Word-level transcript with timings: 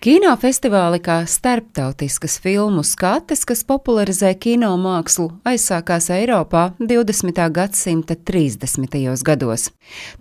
Kinofestivāli 0.00 0.96
kā 1.04 1.18
starptautiskas 1.28 2.38
filmu 2.40 2.80
skates, 2.88 3.42
kas 3.44 3.60
popularizē 3.68 4.30
kino 4.40 4.70
mākslu, 4.80 5.26
aizsākās 5.44 6.06
Eiropā 6.14 6.70
20. 6.80 7.36
gadsimta 7.52 8.16
30. 8.16 8.96
gados. 9.28 9.66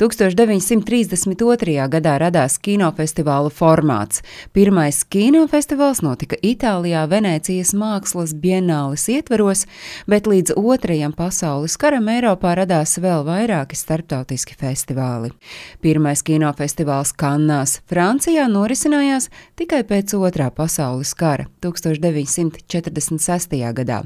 1932. 0.01 1.85
gadā 1.93 2.15
radās 2.19 2.57
kinofestivālu 2.59 3.53
formāts. 3.55 4.19
Pirmais 4.51 4.99
kinofestivāls 5.07 6.03
notika 6.03 6.35
Itālijā 6.43 7.05
Venēcijas 7.07 7.71
mākslas 7.71 8.35
bienāles 8.35 9.07
ietveros, 9.07 9.63
bet 10.11 10.27
līdz 10.27 10.57
otrajam 10.59 11.15
pasaules 11.15 11.77
karam 11.79 12.11
Eiropā 12.11 12.57
radās 12.59 12.97
vēl 12.99 13.23
vairāki 13.23 13.79
starptautiski 13.79 14.59
festivāli. 14.59 15.31
Pirmais 15.79 16.19
kinofestivāls 16.19 17.15
Kannās, 17.15 17.79
Francijā 17.87 18.51
norisinājās 18.51 19.31
tikai 19.55 19.68
tikai 19.69 19.85
pēc 19.85 20.15
Otrā 20.17 20.47
pasaules 20.49 21.11
kara 21.13 21.43
1946. 21.61 23.51
gadā, 23.77 23.99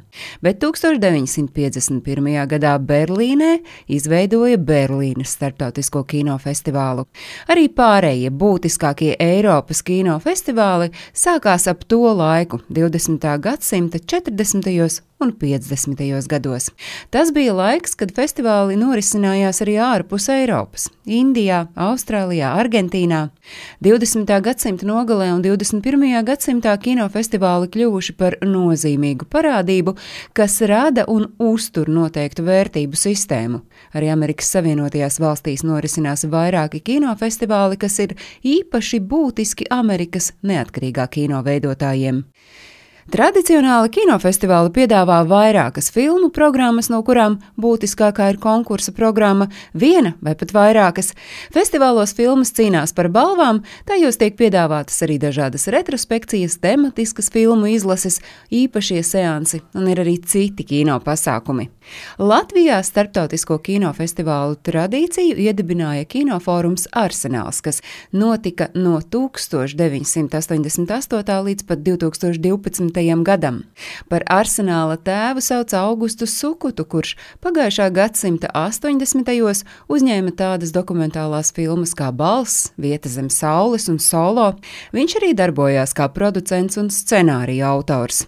bet 0.44 0.58
1951. 0.60 2.48
gadā 2.52 2.74
Berlīnē 2.84 3.52
izveidoja 3.88 4.58
Berlīnas 4.60 5.32
starptautisko 5.38 6.04
kinofestivālu. 6.04 7.08
Arī 7.48 7.70
pārējie 7.72 8.34
būtiskākie 8.44 9.16
Eiropas 9.16 9.80
kinofestivāli 9.88 10.92
sākās 11.16 11.70
ap 11.72 11.88
to 11.88 12.12
laiku, 12.12 12.60
20. 12.68 13.32
gadsimta 13.48 14.04
40 14.04 15.13
un 15.20 15.32
50. 15.40 16.28
gados. 16.28 16.70
Tas 17.10 17.32
bija 17.32 17.54
laiks, 17.54 17.96
kad 17.96 18.12
festivāli 18.16 18.76
norisinājās 18.80 19.62
arī 19.64 19.78
ārpus 19.80 20.28
Eiropas- 20.34 20.90
Indijā, 21.22 21.68
Austrālijā, 21.76 22.52
Argentīnā. 22.60 23.30
20. 23.82 24.42
gadsimta 24.42 24.86
nogalē 24.86 25.32
un 25.34 25.42
21. 25.42 26.24
gadsimtā 26.24 26.76
kinofestivāli 26.78 27.70
kļuvuši 27.70 28.16
par 28.18 28.38
nozīmīgu 28.42 29.26
parādību, 29.30 29.96
kas 30.34 30.62
rada 30.62 31.06
un 31.08 31.32
uztur 31.40 31.88
noteiktu 31.88 32.44
vērtību 32.44 32.96
sistēmu. 32.96 33.62
Arī 33.94 34.12
Amerikas 34.12 34.52
Savienotajās 34.56 35.20
valstīs 35.20 35.64
norisinās 35.64 36.26
vairāki 36.26 36.82
kinofestivāli, 36.82 37.80
kas 37.80 38.00
ir 38.00 38.16
īpaši 38.44 39.00
būtiski 39.00 39.68
Amerikas 39.70 40.32
neatkarīgā 40.44 41.10
kino 41.10 41.44
veidotājiem. 41.44 42.24
Tradicionāli 43.12 43.90
kinofestivāli 43.92 44.70
piedāvā 44.72 45.18
vairākas 45.28 45.90
filmu 45.92 46.30
programmas, 46.32 46.88
no 46.88 47.04
kurām 47.04 47.36
būtiskākā 47.60 48.30
ir 48.32 48.40
konkursa 48.40 48.96
programma, 48.96 49.52
viena 49.76 50.16
vai 50.24 50.32
pat 50.40 50.56
vairākas. 50.56 51.12
Festivālos 51.52 52.16
filmas 52.16 52.56
cīnās 52.56 52.96
par 52.96 53.12
balvām, 53.12 53.60
tajos 53.90 54.16
tiek 54.22 54.38
piedāvātas 54.40 55.04
arī 55.04 55.18
dažādas 55.20 55.68
retrospekcijas, 55.76 56.56
tematiskas 56.64 57.28
filmu 57.34 57.68
izlases, 57.74 58.22
īpašie 58.48 59.04
seansi 59.04 59.60
un 59.76 59.84
ir 59.92 60.00
arī 60.00 60.16
citi 60.24 60.64
kino 60.64 60.96
pasākumi. 61.04 61.68
Latvijā 62.24 62.80
starptautisko 62.88 63.60
kinofestivālu 63.68 64.56
tradīciju 64.64 65.36
iedibināja 65.44 66.08
kinofórums 66.08 66.88
Arsenāls, 66.96 67.60
kas 67.60 67.84
notika 68.16 68.72
no 68.80 69.04
1988. 69.04 71.44
līdz 71.52 71.68
pat 71.68 71.84
2012. 71.84 72.93
Gadam. 73.24 73.64
Par 74.10 74.24
arsenāla 74.28 74.98
tēvu 74.98 75.42
sauc 75.42 75.74
Augustu 75.74 76.28
Sukutu, 76.28 76.86
kurš 76.86 77.16
pagājušā 77.42 77.90
gadsimta 77.94 78.52
80. 78.54 79.24
gados 79.24 79.64
uzņēma 79.90 80.36
tādas 80.36 80.72
dokumentālās 80.76 81.54
filmas 81.54 81.94
kā 81.96 82.12
Balss, 82.12 82.72
Vieta 82.78 83.10
zem 83.10 83.30
saules 83.30 83.90
un 83.90 84.00
Solo. 84.00 84.54
Viņš 84.94 85.18
arī 85.22 85.34
darbojās 85.34 85.94
kā 85.94 86.10
producents 86.14 86.78
un 86.78 86.90
scenārija 86.90 87.72
autors 87.72 88.28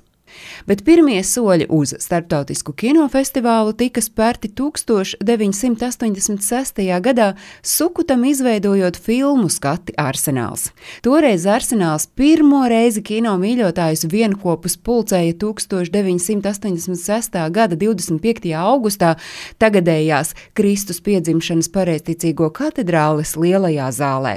bet 0.68 0.84
pirmie 0.86 1.24
soļi 1.24 1.66
uz 1.70 1.94
starptautisku 2.02 2.74
kinofestivālu 2.78 3.74
tika 3.78 4.02
spērti 4.02 4.48
1986. 4.58 7.02
gadā 7.02 7.34
Sukutam 7.62 8.26
izveidojot 8.26 8.98
filmu 8.98 9.50
skati 9.50 9.94
arsenāls. 9.98 10.72
Toreiz 11.06 11.46
arsenāls 11.50 12.08
pirmo 12.16 12.68
reizi 12.70 13.02
kino 13.06 13.38
mīļotājus 13.42 14.06
vienopus 14.12 14.78
pulcēja 14.78 15.34
1986. 15.42 17.52
gada 17.52 17.76
25. 17.76 18.54
augustā 18.60 19.16
tagadējās 19.62 20.34
Kristus 20.58 21.02
piedzimšanas 21.06 21.70
pareizticīgo 21.74 22.50
katedrāles 22.56 23.36
lielajā 23.40 23.92
zālē. 23.96 24.36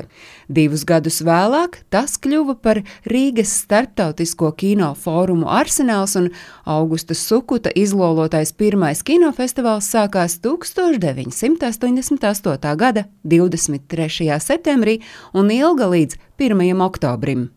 Divus 0.48 0.84
gadus 0.88 1.20
vēlāk 1.24 1.82
tas 1.92 2.16
kļuva 2.20 2.54
par 2.62 2.82
Rīgas 3.08 3.50
starptautisko 3.64 4.52
kino 4.56 4.94
fórumu 4.96 5.46
arsenāls 5.52 5.87
un 6.20 6.28
Augusta 6.64 7.14
Sukuta 7.14 7.70
izlolotais 7.74 8.52
pirmais 8.52 9.02
kinofestivāls 9.02 9.88
sākās 9.88 10.40
1988. 10.44 12.76
gada 12.76 13.04
23. 13.24 14.40
septembrī 14.40 15.00
un 15.34 15.50
ilga 15.50 15.86
līdz 15.88 16.16
1. 16.38 16.82
oktobrim. 16.84 17.50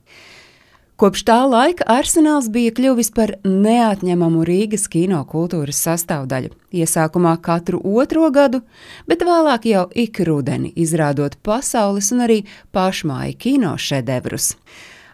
Kopš 1.01 1.23
tā 1.25 1.39
laika 1.49 1.81
arsenāls 1.89 2.45
bija 2.53 2.69
kļuvis 2.77 3.07
par 3.15 3.31
neatņemamu 3.41 4.43
Rīgas 4.45 4.83
kino 4.85 5.23
kultūras 5.25 5.79
sastāvdaļu. 5.81 6.51
Iesākumā 6.77 7.31
katru 7.41 7.79
otro 7.81 8.27
gadu, 8.29 8.59
bet 9.09 9.25
vēlāk 9.25 9.65
jau 9.65 9.87
ik 9.97 10.19
rudeni, 10.27 10.69
izrādot 10.77 11.39
pasaules 11.41 12.11
un 12.13 12.21
arī 12.27 12.37
pašmāju 12.69 13.33
kino 13.41 13.73
šedevrus. 13.81 14.51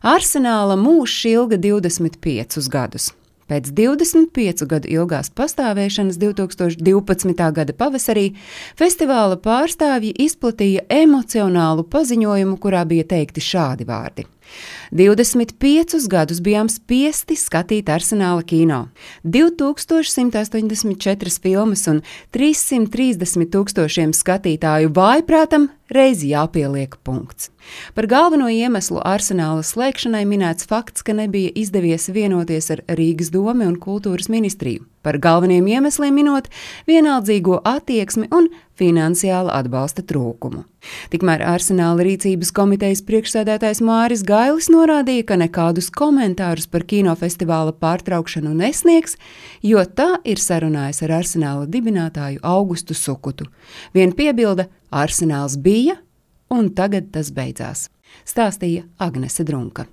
Arsenāla 0.07 0.77
mūžs 0.79 1.25
ilga 1.27 1.57
25 1.59 2.69
gadus. 2.71 3.09
Pēc 3.51 3.73
25 3.75 4.63
gadu 4.71 4.87
ilgās 4.87 5.27
pastāvēšanas 5.35 6.15
2012. 6.21 7.33
gada 7.57 7.75
pavasarī 7.75 8.29
festivāla 8.79 9.35
pārstāvji 9.43 10.13
izplatīja 10.27 10.85
emocionālu 11.01 11.83
paziņojumu, 11.91 12.55
kurā 12.55 12.85
bija 12.87 13.03
teikti 13.17 13.43
šādi 13.43 13.87
vārdi. 13.89 14.23
25 14.91 16.07
gadus 16.11 16.41
bijām 16.43 16.67
spiesti 16.71 17.35
skatīt 17.39 17.89
arsenāla 17.91 18.43
kino. 18.47 18.87
2184 19.23 21.39
filmas 21.43 21.87
un 21.91 22.01
330 22.35 23.51
tūkstošiem 23.53 24.11
skatītāju 24.15 24.87
vājprātam 24.95 25.69
reiz 25.91 26.23
jāpieliek 26.23 26.95
punkts. 27.03 27.49
Par 27.95 28.07
galveno 28.07 28.47
iemeslu 28.51 29.01
arsenāla 29.03 29.63
slēgšanai 29.63 30.25
minēts 30.27 30.67
fakts, 30.67 31.03
ka 31.03 31.13
nebija 31.15 31.51
izdevies 31.55 32.09
vienoties 32.11 32.71
ar 32.71 32.83
Rīgas 32.87 33.31
domu 33.33 33.67
un 33.67 33.75
kultūras 33.79 34.29
ministriju. 34.31 34.85
Par 35.07 35.15
galveniem 35.23 35.63
iemesliem 35.71 36.17
minot 36.19 36.49
vienaldzīgo 36.83 37.61
attieksmi 37.63 38.25
un 38.35 38.49
finansiāla 38.75 39.53
atbalsta 39.55 40.03
trūkumu. 40.03 40.65
Tikmēr 41.13 41.45
Arsenāla 41.47 42.03
rīcības 42.03 42.51
komitejas 42.51 43.05
priekšsēdētājs 43.07 43.79
Māris 43.87 44.25
Gailis 44.27 44.67
norādīja, 44.73 45.29
ka 45.31 45.39
nekādus 45.39 45.87
komentārus 45.95 46.67
par 46.67 46.83
kinofestivāla 46.91 47.71
pārtraukšanu 47.79 48.51
nesniegs, 48.59 49.15
jo 49.63 49.79
tā 49.87 50.17
ir 50.27 50.43
sarunājis 50.43 51.05
ar 51.07 51.17
Arsenāla 51.21 51.71
dibinātāju 51.71 52.43
Augustu 52.43 52.91
Sukutu. 52.91 53.47
Vien 53.95 54.11
piebilda, 54.11 54.67
Arsenāls 54.91 55.55
bija, 55.55 56.01
un 56.51 56.73
tagad 56.75 57.13
tas 57.15 57.31
beidzās, 57.31 57.87
stāstīja 58.27 58.89
Agnese 58.99 59.47
Drunka. 59.47 59.87